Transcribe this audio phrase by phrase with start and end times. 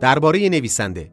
[0.00, 1.10] درباره نویسنده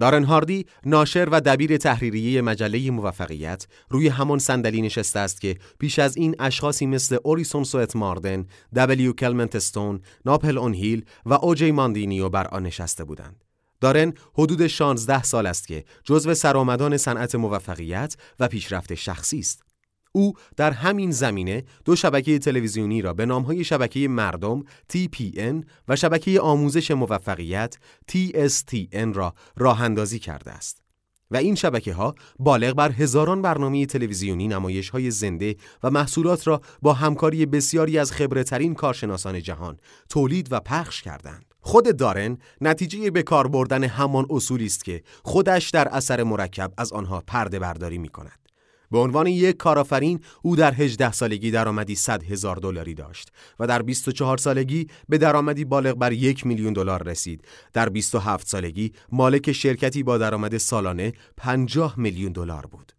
[0.00, 5.98] دارن هاردی ناشر و دبیر تحریریه مجله موفقیت روی همان صندلی نشسته است که پیش
[5.98, 8.46] از این اشخاصی مثل اوریسون سوئت ماردن،
[8.76, 13.44] دبلیو کلمنت استون، ناپل اون هیل و اوجی ماندینیو بر آن نشسته بودند.
[13.80, 19.69] دارن حدود 16 سال است که جزو سرآمدان صنعت موفقیت و پیشرفت شخصی است.
[20.12, 26.40] او در همین زمینه دو شبکه تلویزیونی را به نامهای شبکه مردم TPN و شبکه
[26.40, 27.76] آموزش موفقیت
[28.10, 30.82] TSTN را راه اندازی کرده است.
[31.30, 36.60] و این شبکه ها بالغ بر هزاران برنامه تلویزیونی نمایش های زنده و محصولات را
[36.82, 41.44] با همکاری بسیاری از خبرترین کارشناسان جهان تولید و پخش کردند.
[41.60, 46.92] خود دارن نتیجه به کار بردن همان اصولی است که خودش در اثر مرکب از
[46.92, 48.49] آنها پرده برداری می کند.
[48.90, 53.82] به عنوان یک کارآفرین او در 18 سالگی درآمدی 100 هزار دلاری داشت و در
[53.82, 57.44] 24 سالگی به درآمدی بالغ بر یک میلیون دلار رسید.
[57.72, 62.92] در 27 سالگی مالک شرکتی با درآمد سالانه 50 میلیون دلار بود.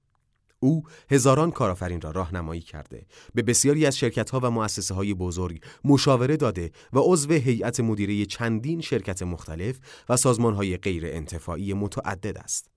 [0.64, 3.06] او هزاران کارآفرین را راهنمایی کرده
[3.36, 8.82] به بسیاری از شرکت‌ها و مؤسسه های بزرگ مشاوره داده و عضو هیئت مدیره چندین
[8.82, 12.71] شرکت مختلف و سازمان‌های غیر انتفاعی متعدد است.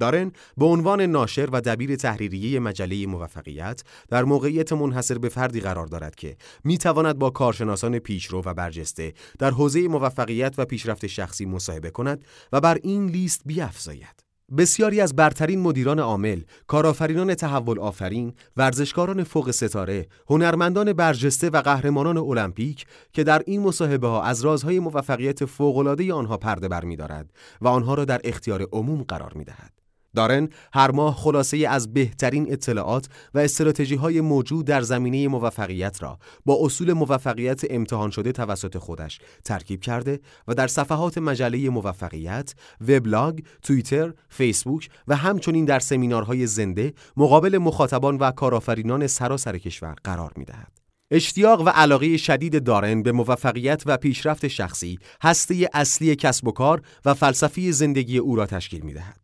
[0.00, 5.86] دارن به عنوان ناشر و دبیر تحریریه مجله موفقیت در موقعیت منحصر به فردی قرار
[5.86, 11.46] دارد که می تواند با کارشناسان پیشرو و برجسته در حوزه موفقیت و پیشرفت شخصی
[11.46, 14.22] مصاحبه کند و بر این لیست بیافزاید.
[14.56, 22.16] بسیاری از برترین مدیران عامل، کارآفرینان تحول آفرین، ورزشکاران فوق ستاره، هنرمندان برجسته و قهرمانان
[22.16, 27.94] المپیک که در این مصاحبه ها از رازهای موفقیت فوق‌العاده آنها پرده برمی‌دارد و آنها
[27.94, 29.81] را در اختیار عموم قرار می‌دهد.
[30.14, 36.18] دارن هر ماه خلاصه از بهترین اطلاعات و استراتژی های موجود در زمینه موفقیت را
[36.44, 42.54] با اصول موفقیت امتحان شده توسط خودش ترکیب کرده و در صفحات مجله موفقیت،
[42.88, 50.32] وبلاگ، توییتر، فیسبوک و همچنین در سمینارهای زنده مقابل مخاطبان و کارآفرینان سراسر کشور قرار
[50.36, 50.72] می دهد.
[51.10, 56.82] اشتیاق و علاقه شدید دارن به موفقیت و پیشرفت شخصی هسته اصلی کسب و کار
[57.04, 59.21] و فلسفی زندگی او را تشکیل می دهد.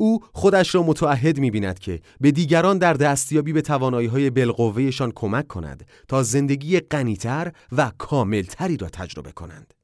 [0.00, 5.12] او خودش را متعهد می بیند که به دیگران در دستیابی به توانایی های بالقوهشان
[5.14, 9.74] کمک کند تا زندگی غنیتر و کاملتری را تجربه کنند.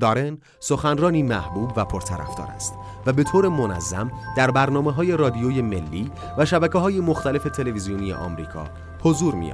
[0.00, 2.74] دارن سخنرانی محبوب و پرطرفدار است
[3.06, 8.64] و به طور منظم در برنامه های رادیوی ملی و شبکه های مختلف تلویزیونی آمریکا
[9.02, 9.52] حضور می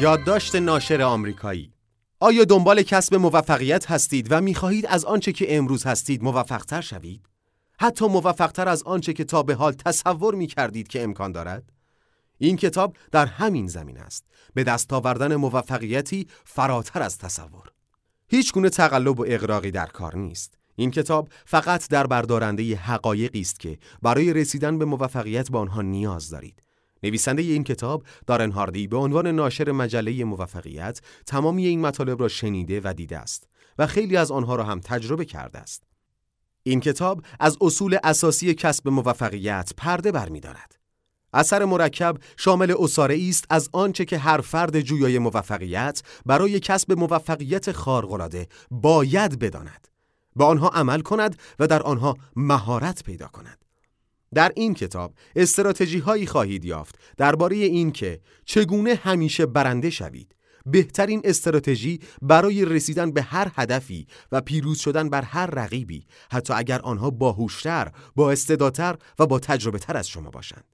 [0.00, 1.72] یادداشت ناشر آمریکایی.
[2.20, 7.26] آیا دنبال کسب موفقیت هستید و می‌خواهید از آنچه که امروز هستید موفقتر شوید؟
[7.80, 11.72] حتی موفقتر از آنچه که تا به حال تصور می کردید که امکان دارد؟
[12.38, 14.24] این کتاب در همین زمین است.
[14.54, 17.72] به دست آوردن موفقیتی فراتر از تصور.
[18.28, 20.58] هیچ گونه تقلب و اقراقی در کار نیست.
[20.76, 26.30] این کتاب فقط در بردارنده حقایقی است که برای رسیدن به موفقیت با آنها نیاز
[26.30, 26.67] دارید.
[27.02, 32.80] نویسنده این کتاب دارن هاردی به عنوان ناشر مجله موفقیت تمامی این مطالب را شنیده
[32.84, 33.48] و دیده است
[33.78, 35.82] و خیلی از آنها را هم تجربه کرده است.
[36.62, 40.78] این کتاب از اصول اساسی کسب موفقیت پرده برمیدارد.
[41.32, 47.72] اثر مرکب شامل اصاره است از آنچه که هر فرد جویای موفقیت برای کسب موفقیت
[47.72, 49.88] خارق‌العاده باید بداند.
[50.36, 53.64] به آنها عمل کند و در آنها مهارت پیدا کند.
[54.34, 60.34] در این کتاب استراتژی هایی خواهید یافت درباره اینکه چگونه همیشه برنده شوید
[60.66, 66.80] بهترین استراتژی برای رسیدن به هر هدفی و پیروز شدن بر هر رقیبی حتی اگر
[66.80, 70.64] آنها باهوشتر، با استعدادتر و با تجربه تر از شما باشند.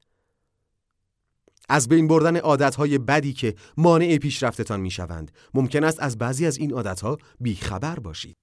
[1.69, 6.73] از بین بردن عادتهای بدی که مانع پیشرفتتان می‌شوند ممکن است از بعضی از این
[6.73, 8.37] عادتها بیخبر باشید.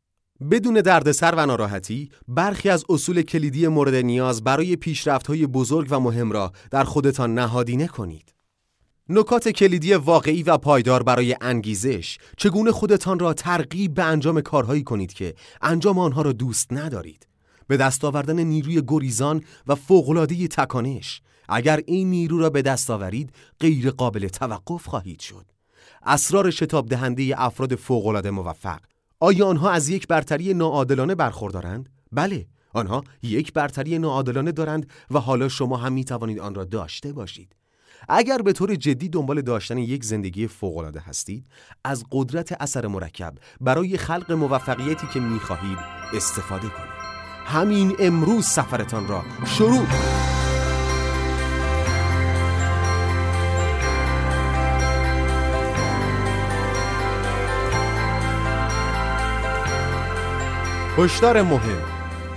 [0.49, 4.77] بدون دردسر و ناراحتی برخی از اصول کلیدی مورد نیاز برای
[5.27, 8.33] های بزرگ و مهم را در خودتان نهادینه کنید.
[9.09, 15.13] نکات کلیدی واقعی و پایدار برای انگیزش چگونه خودتان را ترغیب به انجام کارهایی کنید
[15.13, 17.27] که انجام آنها را دوست ندارید؟
[17.67, 21.21] به دست آوردن نیروی گریزان و فوق‌العاده تکانش.
[21.49, 25.45] اگر این نیرو را به دست آورید غیر قابل توقف خواهید شد.
[26.03, 28.79] اسرار شتاب دهنده افراد فوق‌العاده موفق.
[29.23, 35.49] آیا آنها از یک برتری ناعادلانه برخوردارند؟ بله، آنها یک برتری ناعادلانه دارند و حالا
[35.49, 37.55] شما هم می توانید آن را داشته باشید.
[38.09, 41.45] اگر به طور جدی دنبال داشتن یک زندگی فوق‌العاده هستید،
[41.83, 45.77] از قدرت اثر مرکب برای خلق موفقیتی که می خواهید
[46.13, 47.01] استفاده کنید.
[47.45, 49.87] همین امروز سفرتان را شروع
[61.03, 61.81] هشدار مهم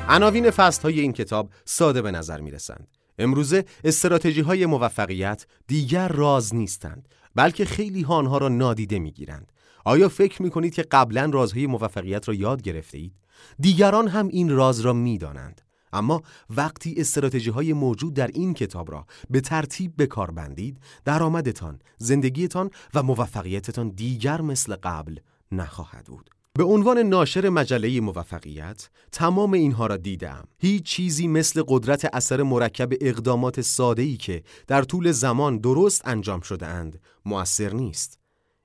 [0.09, 2.89] عناوین فصل های این کتاب ساده به نظر می رسند.
[3.19, 9.53] امروزه استراتژی های موفقیت دیگر راز نیستند بلکه خیلی آنها را نادیده می گیرند.
[9.85, 13.15] آیا فکر می کنید که قبلا رازهای موفقیت را یاد گرفته اید؟
[13.59, 15.61] دیگران هم این راز را می دانند.
[15.93, 21.79] اما وقتی استراتژی های موجود در این کتاب را به ترتیب به کار بندید درآمدتان،
[21.99, 25.19] زندگیتان و موفقیتتان دیگر مثل قبل
[25.53, 26.31] نخواهد بود.
[26.59, 30.49] به عنوان ناشر مجله موفقیت تمام اینها را دیدم.
[30.59, 36.67] هیچ چیزی مثل قدرت اثر مرکب اقدامات ساده‌ای که در طول زمان درست انجام شده
[36.67, 38.19] اند مؤثر نیست.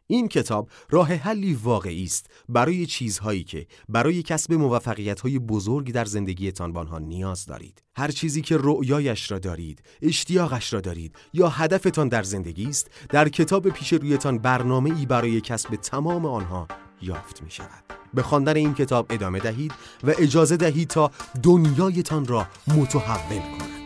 [0.08, 6.74] این کتاب راه حلی واقعی است برای چیزهایی که برای کسب موفقیت‌های بزرگ در زندگیتان
[6.74, 7.84] به آنها نیاز دارید.
[7.96, 13.30] هر چیزی که رؤیایش را دارید، اشتیاقش را دارید یا هدفتان در زندگی است، در
[13.30, 16.68] کتاب پیش رویتان برنامه ای برای کسب تمام آنها
[17.02, 17.84] یافت می شود.
[18.14, 19.72] به خواندن این کتاب ادامه دهید
[20.04, 21.12] و اجازه دهید تا
[21.44, 23.79] دنیایتان را متحول کند.